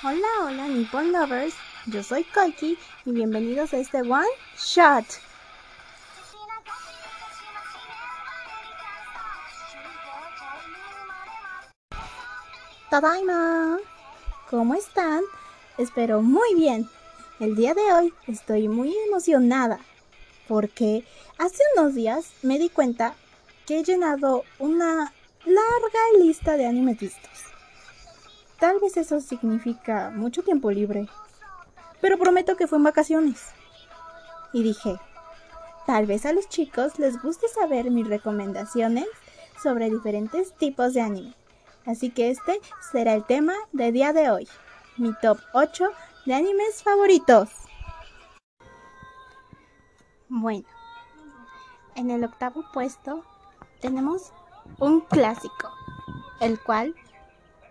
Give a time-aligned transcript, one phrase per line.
[0.00, 5.04] Hola, hola Nippon Lovers, yo soy Koiki y bienvenidos a este One Shot.
[12.88, 13.78] Tadaima,
[14.48, 15.22] ¿cómo están?
[15.78, 16.88] Espero muy bien.
[17.40, 19.80] El día de hoy estoy muy emocionada
[20.46, 21.04] porque
[21.38, 23.16] hace unos días me di cuenta
[23.66, 25.12] que he llenado una
[25.44, 27.37] larga lista de animes vistos.
[28.58, 31.08] Tal vez eso significa mucho tiempo libre,
[32.00, 33.46] pero prometo que fue en vacaciones.
[34.52, 34.96] Y dije,
[35.86, 39.06] tal vez a los chicos les guste saber mis recomendaciones
[39.62, 41.34] sobre diferentes tipos de anime.
[41.86, 44.48] Así que este será el tema de día de hoy,
[44.96, 45.90] mi top 8
[46.26, 47.48] de animes favoritos.
[50.28, 50.66] Bueno,
[51.94, 53.24] en el octavo puesto
[53.80, 54.32] tenemos
[54.80, 55.70] un clásico,
[56.40, 56.94] el cual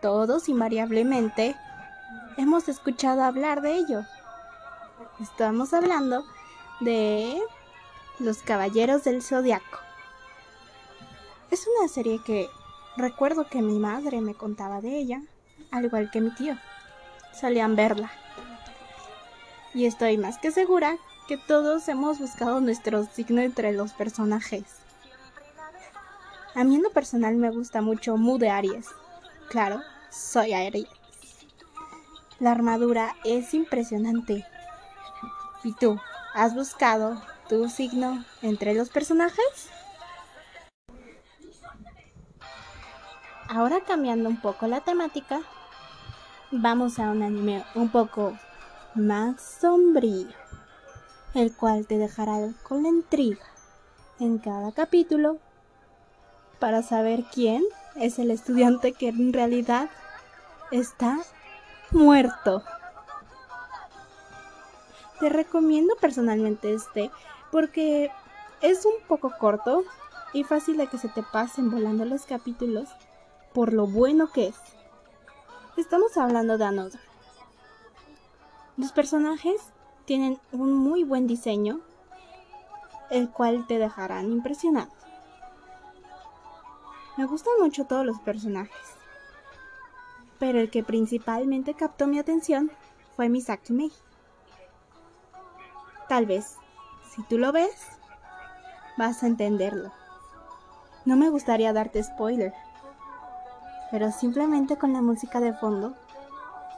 [0.01, 1.55] todos invariablemente
[2.37, 4.05] hemos escuchado hablar de ello.
[5.19, 6.23] Estamos hablando
[6.79, 7.39] de
[8.19, 9.79] Los Caballeros del Zodiaco.
[11.49, 12.49] Es una serie que
[12.97, 15.21] recuerdo que mi madre me contaba de ella,
[15.71, 16.55] al igual que mi tío.
[17.39, 18.11] Solían verla.
[19.73, 24.63] Y estoy más que segura que todos hemos buscado nuestro signo entre los personajes.
[26.55, 28.87] A mí en lo personal me gusta mucho Mu de Aries.
[29.49, 30.89] Claro, soy Aries.
[32.39, 34.45] La armadura es impresionante.
[35.63, 35.99] ¿Y tú?
[36.33, 39.69] ¿Has buscado tu signo entre los personajes?
[43.47, 45.39] Ahora cambiando un poco la temática,
[46.51, 48.37] vamos a un anime un poco
[48.95, 50.27] más sombrío,
[51.33, 53.45] el cual te dejará con la intriga
[54.19, 55.37] en cada capítulo
[56.59, 57.63] para saber quién
[57.99, 59.89] es el estudiante que en realidad
[60.71, 61.19] está
[61.91, 62.63] muerto.
[65.19, 67.11] Te recomiendo personalmente este
[67.51, 68.11] porque
[68.61, 69.83] es un poco corto
[70.33, 72.89] y fácil de que se te pasen volando los capítulos
[73.53, 74.55] por lo bueno que es.
[75.77, 76.99] Estamos hablando de Another.
[78.77, 79.55] Los personajes
[80.05, 81.79] tienen un muy buen diseño,
[83.09, 84.91] el cual te dejarán impresionado.
[87.17, 88.95] Me gustan mucho todos los personajes,
[90.37, 92.71] pero el que principalmente captó mi atención
[93.15, 93.91] fue Misaki Mei.
[96.07, 96.57] Tal vez,
[97.09, 97.87] si tú lo ves,
[98.99, 99.91] vas a entenderlo.
[101.05, 102.53] No me gustaría darte spoiler,
[103.89, 105.95] pero simplemente con la música de fondo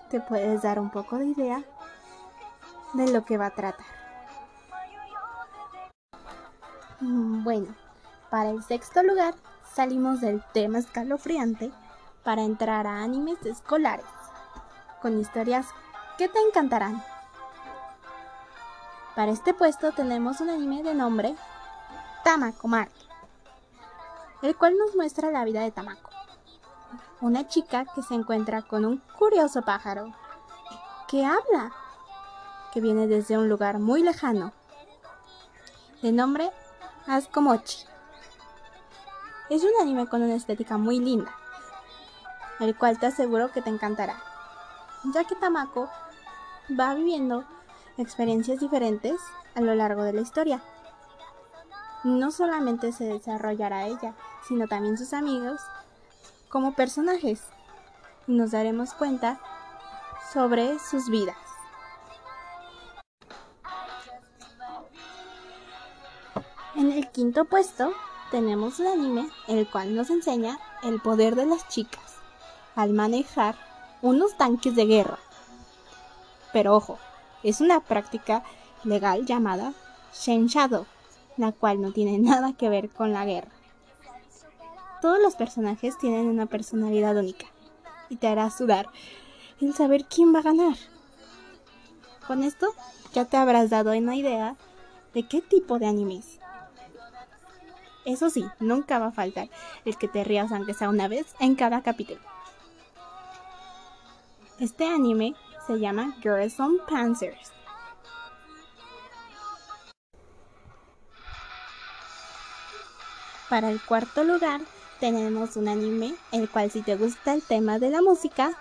[0.10, 1.64] te puedes dar un poco de idea
[2.94, 3.86] de lo que va a tratar.
[7.02, 7.76] Mm, bueno,
[8.30, 9.34] para el sexto lugar
[9.74, 11.72] salimos del tema escalofriante
[12.24, 14.06] para entrar a animes escolares,
[15.02, 15.68] con historias
[16.18, 17.04] que te encantarán.
[19.16, 21.36] Para este puesto tenemos un anime de nombre
[22.24, 22.92] Tamako Mark,
[24.42, 26.10] el cual nos muestra la vida de Tamako,
[27.22, 30.14] una chica que se encuentra con un curioso pájaro
[31.08, 31.72] que habla,
[32.74, 34.54] que viene desde un lugar muy lejano,
[36.02, 36.52] de nombre
[37.08, 37.86] Askomochi.
[39.50, 41.32] Es un anime con una estética muy linda,
[42.60, 44.22] el cual te aseguro que te encantará,
[45.06, 45.90] ya que Tamako
[46.80, 47.46] va viviendo
[47.98, 49.20] experiencias diferentes
[49.56, 50.62] a lo largo de la historia.
[52.04, 54.14] No solamente se desarrollará ella,
[54.48, 55.60] sino también sus amigos
[56.50, 57.42] como personajes,
[58.28, 59.40] y nos daremos cuenta
[60.32, 61.38] sobre sus vidas.
[66.76, 67.94] En el quinto puesto
[68.32, 72.18] tenemos un anime el cual nos enseña el poder de las chicas
[72.76, 73.56] al manejar
[74.02, 75.20] unos tanques de guerra.
[76.54, 76.98] Pero ojo,
[77.44, 78.44] es una práctica
[78.84, 79.74] legal llamada
[80.14, 80.86] Shadow,
[81.38, 83.52] la cual no tiene nada que ver con la guerra.
[85.02, 87.46] Todos los personajes tienen una personalidad única
[88.10, 88.88] y te hará sudar
[89.62, 90.76] el saber quién va a ganar.
[92.28, 92.68] Con esto
[93.14, 94.56] ya te habrás dado una idea
[95.14, 96.40] de qué tipo de anime es.
[98.10, 99.50] Eso sí, nunca va a faltar
[99.86, 102.20] el que te rías aunque sea una vez en cada capítulo.
[104.60, 105.36] Este anime
[105.68, 107.52] se llama Girls on Panzers.
[113.48, 114.62] Para el cuarto lugar
[115.00, 118.54] tenemos un anime el cual si te gusta el tema de la música,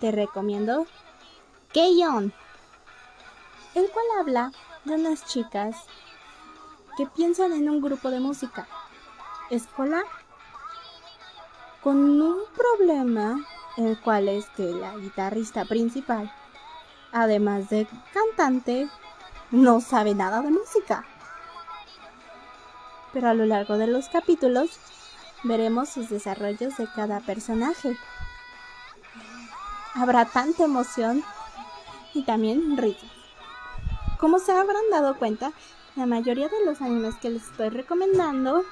[0.00, 0.88] te recomiendo
[1.72, 2.32] Keion,
[3.76, 4.52] el cual habla
[4.84, 5.76] de unas chicas
[6.96, 8.66] que piensan en un grupo de música
[9.50, 10.04] escolar
[11.82, 13.44] con un problema
[13.76, 16.32] el cual es que la guitarrista principal,
[17.12, 18.88] además de cantante,
[19.50, 21.04] no sabe nada de música.
[23.12, 24.70] Pero a lo largo de los capítulos
[25.44, 27.96] veremos sus desarrollos de cada personaje.
[29.94, 31.22] Habrá tanta emoción
[32.14, 33.10] y también risas.
[34.18, 35.52] Como se habrán dado cuenta,
[35.94, 38.64] la mayoría de los animes que les estoy recomendando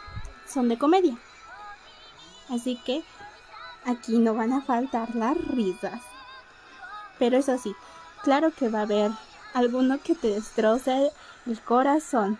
[0.48, 1.16] son de comedia.
[2.48, 3.02] Así que
[3.84, 6.00] aquí no van a faltar las risas.
[7.18, 7.74] Pero eso sí,
[8.22, 9.10] claro que va a haber
[9.54, 11.10] alguno que te destroce
[11.46, 12.38] el corazón.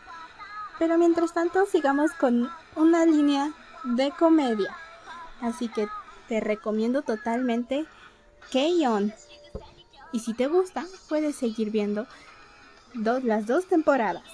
[0.78, 3.52] Pero mientras tanto sigamos con una línea
[3.84, 4.76] de comedia.
[5.40, 5.88] Así que
[6.28, 7.86] te recomiendo totalmente
[8.52, 9.12] K-On!
[10.12, 12.06] Y si te gusta, puedes seguir viendo
[12.94, 14.24] las dos temporadas.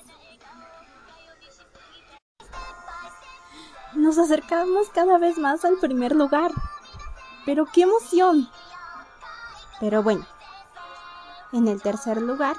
[3.95, 6.51] Nos acercamos cada vez más al primer lugar.
[7.45, 8.49] Pero qué emoción.
[9.81, 10.25] Pero bueno,
[11.53, 12.57] en el tercer lugar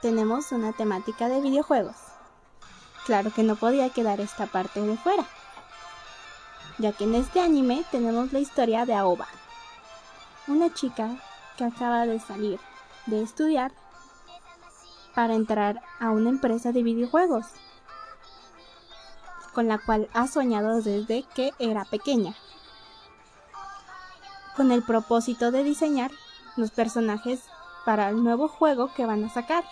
[0.00, 1.96] tenemos una temática de videojuegos.
[3.04, 5.26] Claro que no podía quedar esta parte de fuera,
[6.78, 9.28] ya que en este anime tenemos la historia de Aoba,
[10.46, 11.10] una chica
[11.58, 12.58] que acaba de salir
[13.06, 13.72] de estudiar
[15.14, 17.46] para entrar a una empresa de videojuegos,
[19.54, 22.34] con la cual ha soñado desde que era pequeña,
[24.56, 26.10] con el propósito de diseñar
[26.56, 27.44] los personajes
[27.84, 29.64] para el nuevo juego que van a sacar.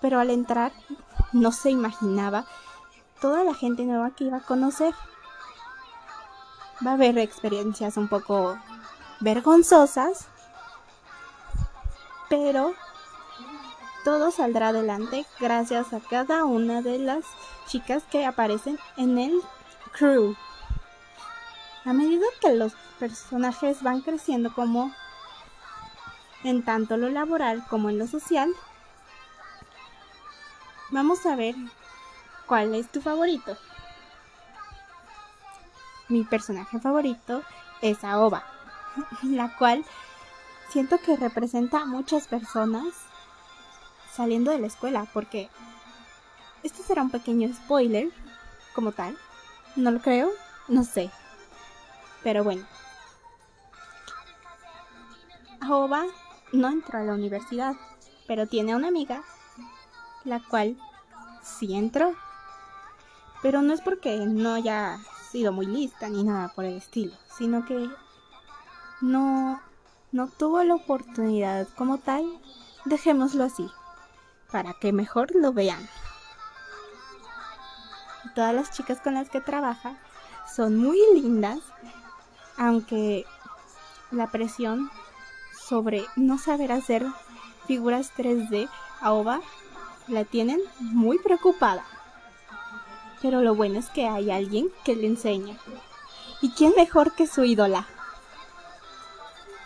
[0.00, 0.72] Pero al entrar
[1.32, 2.46] no se imaginaba
[3.20, 4.94] toda la gente nueva que iba a conocer.
[6.86, 8.58] Va a haber experiencias un poco
[9.20, 10.26] vergonzosas,
[12.28, 12.74] pero
[14.04, 17.24] todo saldrá adelante gracias a cada una de las
[17.66, 19.40] chicas que aparecen en el
[19.92, 20.36] crew.
[21.86, 24.92] A medida que los personajes van creciendo como
[26.44, 28.50] en tanto lo laboral como en lo social,
[30.90, 31.54] vamos a ver
[32.46, 33.56] cuál es tu favorito.
[36.08, 37.42] Mi personaje favorito
[37.80, 38.44] es Aoba,
[39.22, 39.82] la cual
[40.68, 42.94] siento que representa a muchas personas
[44.14, 45.50] saliendo de la escuela, porque
[46.62, 48.10] este será un pequeño spoiler
[48.74, 49.16] como tal.
[49.76, 50.30] No lo creo,
[50.68, 51.10] no sé.
[52.22, 52.64] Pero bueno.
[55.60, 56.04] Aoba
[56.52, 57.74] no entró a la universidad,
[58.26, 59.22] pero tiene una amiga,
[60.24, 60.78] la cual
[61.42, 62.14] sí entró.
[63.42, 64.98] Pero no es porque no haya
[65.30, 67.90] sido muy lista ni nada por el estilo, sino que
[69.00, 69.60] no,
[70.12, 72.24] no tuvo la oportunidad como tal,
[72.84, 73.68] dejémoslo así,
[74.54, 75.84] para que mejor lo vean.
[78.36, 79.96] Todas las chicas con las que trabaja
[80.46, 81.58] son muy lindas,
[82.56, 83.26] aunque
[84.12, 84.92] la presión
[85.60, 87.04] sobre no saber hacer
[87.66, 88.68] figuras 3D
[89.00, 89.40] a OVA
[90.06, 91.84] la tienen muy preocupada.
[93.22, 95.56] Pero lo bueno es que hay alguien que le enseña.
[96.42, 97.88] ¿Y quién mejor que su ídola?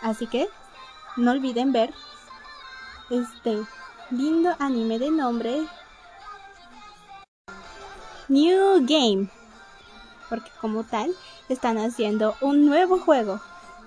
[0.01, 0.49] Así que
[1.15, 1.93] no olviden ver
[3.11, 3.67] este
[4.11, 5.67] lindo anime de nombre
[8.27, 9.29] New Game.
[10.29, 11.11] Porque como tal
[11.47, 13.39] están haciendo un nuevo juego.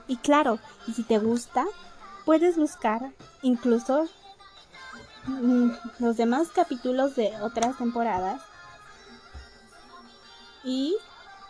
[0.08, 0.58] Y claro,
[0.92, 1.64] si te gusta,
[2.24, 3.12] puedes buscar
[3.42, 4.08] incluso
[5.26, 8.42] mm, los demás capítulos de otras temporadas
[10.64, 10.96] y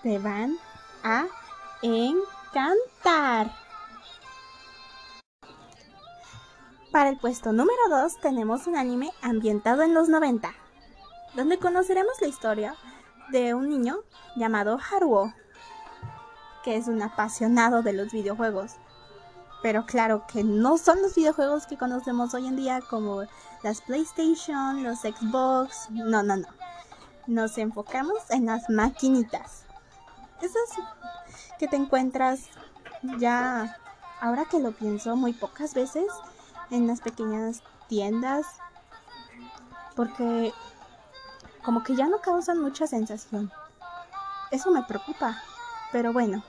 [0.02, 0.56] te van
[1.02, 1.26] a
[1.80, 3.50] encantar.
[6.92, 10.52] Para el puesto número 2 tenemos un anime ambientado en los 90,
[11.34, 12.74] donde conoceremos la historia
[13.30, 14.00] de un niño
[14.36, 15.32] llamado Haruo,
[16.62, 18.72] que es un apasionado de los videojuegos.
[19.62, 23.22] Pero claro que no son los videojuegos que conocemos hoy en día como
[23.62, 26.48] las PlayStation, los Xbox, no, no, no.
[27.26, 29.64] Nos enfocamos en las maquinitas.
[30.42, 30.68] Esas
[31.58, 32.50] que te encuentras
[33.16, 33.78] ya,
[34.20, 36.04] ahora que lo pienso, muy pocas veces
[36.70, 38.46] en las pequeñas tiendas.
[39.94, 40.52] Porque
[41.62, 43.52] como que ya no causan mucha sensación.
[44.50, 45.42] Eso me preocupa.
[45.92, 46.42] Pero bueno,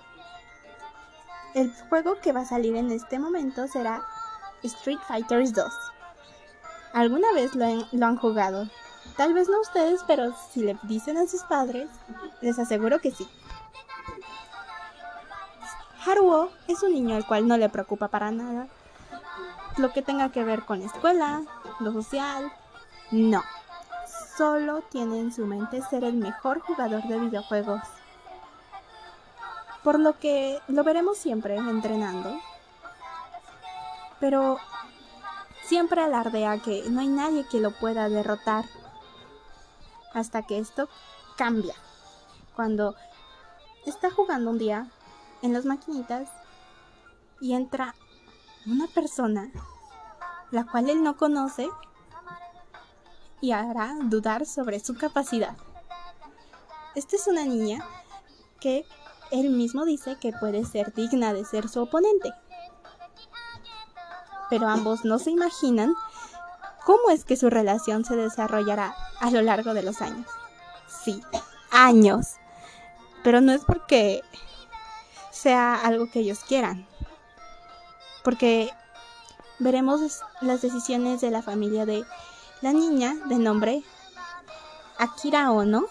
[1.54, 4.04] el juego que va a salir en este momento será
[4.64, 5.74] Street Fighter 2.
[6.94, 7.66] ¿Alguna vez lo,
[8.06, 8.70] han jugado?
[9.18, 11.90] Tal vez no ustedes, pero si le dicen a sus padres,
[12.42, 13.28] les aseguro que sí.
[16.06, 18.68] Haruo es un niño al cual no le preocupa para nada
[19.78, 21.42] lo que tenga que ver con la escuela,
[21.80, 22.52] lo social.
[23.12, 23.44] No,
[24.38, 27.82] solo tiene en su mente ser el mejor jugador de videojuegos.
[29.84, 32.40] por lo que lo veremos siempre entrenando.
[34.22, 34.58] Pero
[35.66, 38.64] siempre alardea que no hay nadie que lo pueda derrotar
[40.14, 40.88] hasta que esto
[41.36, 41.76] cambia.
[42.56, 42.96] Cuando
[43.86, 44.88] está jugando un día
[45.42, 46.30] en las maquinitas
[47.42, 47.94] y entra
[48.66, 49.52] una persona
[50.52, 51.68] la cual él no conoce
[53.42, 55.58] y hará dudar sobre su capacidad.
[56.96, 57.84] Esta es una niña
[58.60, 58.86] que
[59.32, 62.32] él mismo dice que puede ser digna de ser su oponente.
[64.50, 65.96] Pero ambos no se imaginan
[66.86, 70.28] cómo es que su relación se desarrollará a lo largo de los años.
[70.88, 71.22] Sí,
[71.72, 72.36] años.
[73.24, 74.22] Pero no es porque
[75.32, 76.88] sea algo que ellos quieran.
[78.24, 78.72] Porque
[79.60, 82.06] veremos las decisiones de la familia de
[82.62, 83.84] la niña de nombre
[84.98, 85.86] Akira Ono,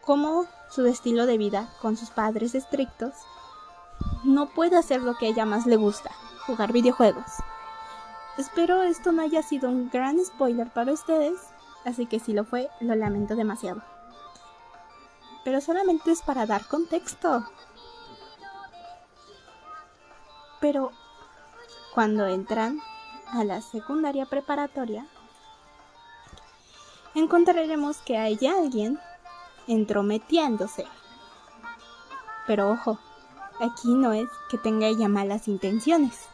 [0.00, 3.14] cómo su estilo de vida con sus padres estrictos
[4.24, 6.10] no puede hacer lo que a ella más le gusta,
[6.46, 7.24] jugar videojuegos.
[8.38, 11.38] Espero esto no haya sido un gran spoiler para ustedes,
[11.84, 13.82] así que si lo fue, lo lamento demasiado.
[15.44, 17.44] Pero solamente es para dar contexto.
[20.60, 20.92] Pero
[21.94, 22.80] cuando entran
[23.32, 25.06] a la secundaria preparatoria,
[27.14, 28.98] encontraremos que hay alguien
[29.66, 30.86] entrometiéndose.
[32.46, 32.98] Pero ojo,
[33.60, 36.28] aquí no es que tenga ella malas intenciones.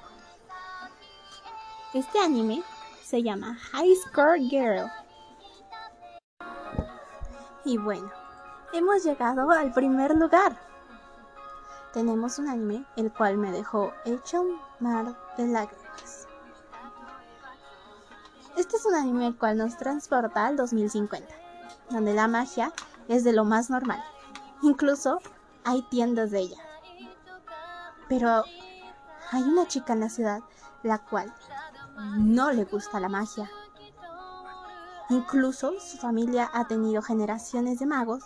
[1.95, 2.63] Este anime
[3.05, 4.91] se llama High Score Girl.
[7.65, 8.11] Y bueno,
[8.73, 10.66] hemos llegado al primer lugar
[11.97, 16.29] tenemos un anime el cual me dejó hecho un mar de lágrimas.
[18.55, 21.27] Este es un anime el cual nos transporta al 2050,
[21.89, 22.71] donde la magia
[23.09, 24.05] es de lo más normal.
[24.61, 25.21] Incluso
[25.65, 26.59] hay tiendas de ella.
[28.11, 28.45] Pero
[29.33, 30.43] hay una chica en la ciudad
[30.83, 31.33] la cual
[32.19, 33.51] no le gusta la magia.
[35.09, 38.23] Incluso su familia ha tenido generaciones de magos,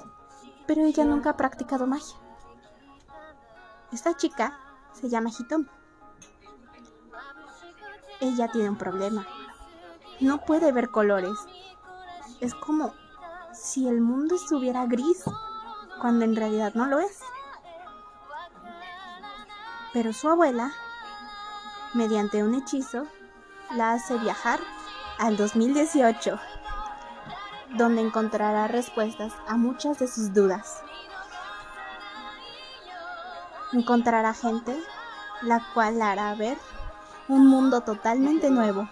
[0.67, 2.20] pero ella nunca ha practicado magia.
[3.93, 4.57] Esta chica
[4.93, 5.67] se llama Hitomi.
[8.21, 9.27] Ella tiene un problema.
[10.21, 11.37] No puede ver colores.
[12.41, 12.95] Es como
[13.53, 15.25] si el mundo estuviera gris
[16.01, 17.19] cuando en realidad no lo es.
[19.93, 20.71] Pero su abuela,
[21.95, 23.09] mediante un hechizo,
[23.73, 24.61] la hace viajar
[25.19, 26.39] al 2018,
[27.77, 30.85] donde encontrará respuestas a muchas de sus dudas
[33.73, 34.77] encontrará gente
[35.43, 36.59] la cual hará ver
[37.29, 38.89] un mundo totalmente nuevo.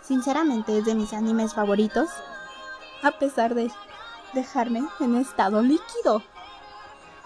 [0.00, 2.08] Sinceramente es de mis animes favoritos,
[3.02, 3.72] a pesar de
[4.32, 6.22] dejarme en estado líquido.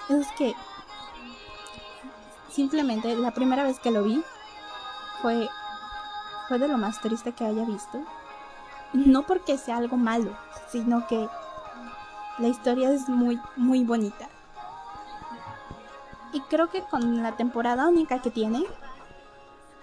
[0.09, 0.55] Es que
[2.51, 4.25] simplemente la primera vez que lo vi
[5.21, 5.49] fue
[6.49, 8.03] fue de lo más triste que haya visto.
[8.93, 10.37] No porque sea algo malo,
[10.69, 11.29] sino que
[12.39, 14.29] la historia es muy muy bonita.
[16.33, 18.65] Y creo que con la temporada única que tiene,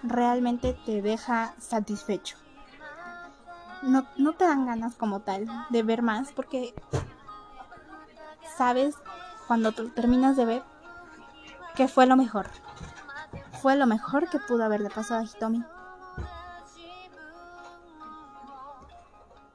[0.02, 2.36] realmente te deja satisfecho.
[3.82, 6.74] No, no te dan ganas como tal de ver más porque
[8.56, 8.96] sabes
[9.46, 10.62] cuando terminas de ver
[11.74, 12.48] que fue lo mejor.
[13.60, 15.64] Fue lo mejor que pudo haberle pasado a Hitomi.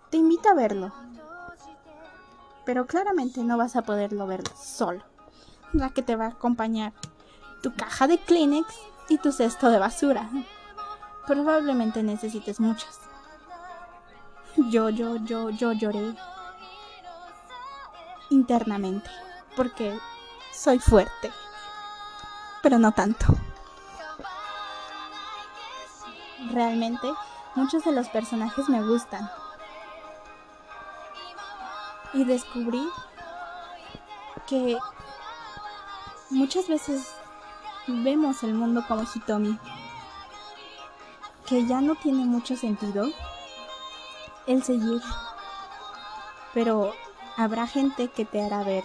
[0.09, 0.91] Te invito a verlo.
[2.65, 5.12] Pero claramente no vas a poderlo ver solo
[5.73, 6.93] la que te va a acompañar
[7.61, 8.67] tu caja de Kleenex
[9.09, 10.29] y tu cesto de basura.
[11.27, 12.99] Probablemente necesites muchas.
[14.69, 16.15] Yo, yo, yo, yo lloré
[18.29, 19.09] internamente
[19.55, 19.97] porque
[20.51, 21.31] soy fuerte,
[22.61, 23.25] pero no tanto.
[26.51, 27.11] Realmente
[27.55, 29.29] muchos de los personajes me gustan.
[32.13, 32.87] Y descubrí
[34.45, 34.77] que
[36.33, 37.13] Muchas veces
[37.85, 39.55] vemos el mundo como Hitomi,
[41.45, 43.05] que ya no tiene mucho sentido
[44.47, 44.99] el seguir,
[46.55, 46.91] pero
[47.37, 48.83] habrá gente que te hará ver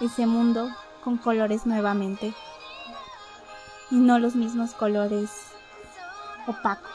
[0.00, 0.70] ese mundo
[1.04, 2.32] con colores nuevamente
[3.90, 5.30] y no los mismos colores
[6.46, 6.90] opacos,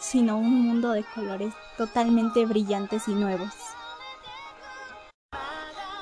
[0.00, 3.65] sino un mundo de colores totalmente brillantes y nuevos.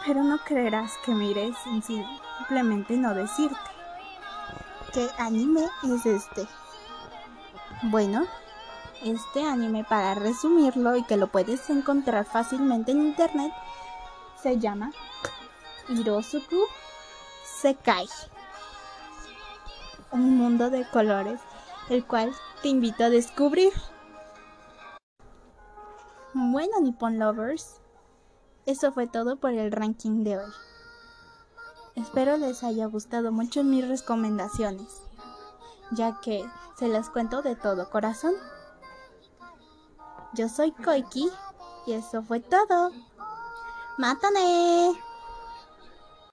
[0.06, 2.04] Pero no creerás que mires en sí
[2.38, 3.56] simplemente no decirte.
[4.92, 6.46] ¿Qué anime es este?
[7.84, 8.26] Bueno,
[9.02, 13.52] este anime, para resumirlo y que lo puedes encontrar fácilmente en internet,
[14.42, 14.92] se llama
[15.88, 16.64] Hirosuku
[17.44, 18.08] Sekai.
[20.12, 21.40] Un mundo de colores,
[21.88, 22.32] el cual
[22.62, 23.72] te invito a descubrir.
[26.32, 27.80] Bueno, Nippon Lovers,
[28.66, 30.52] eso fue todo por el ranking de hoy.
[31.94, 35.02] Espero les haya gustado mucho mis recomendaciones,
[35.92, 36.44] ya que
[36.78, 38.34] se las cuento de todo corazón.
[40.32, 41.30] Yo soy Koiki
[41.86, 42.90] y eso fue todo.
[43.98, 44.92] ¡Mátane!